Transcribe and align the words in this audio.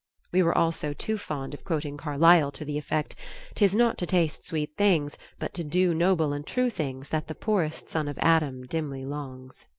We 0.31 0.41
were 0.41 0.57
also 0.57 0.93
too 0.93 1.19
fond 1.19 1.53
of 1.53 1.63
quoting 1.63 1.95
Carlyle 1.95 2.51
to 2.53 2.65
the 2.65 2.79
effect, 2.79 3.15
"'Tis 3.53 3.75
not 3.75 3.99
to 3.99 4.07
taste 4.07 4.43
sweet 4.47 4.75
things, 4.75 5.15
but 5.37 5.53
to 5.53 5.63
do 5.63 5.93
noble 5.93 6.33
and 6.33 6.43
true 6.43 6.71
things 6.71 7.09
that 7.09 7.27
the 7.27 7.35
poorest 7.35 7.87
son 7.87 8.07
of 8.07 8.17
Adam 8.17 8.65
dimly 8.65 9.05
longs." 9.05 9.67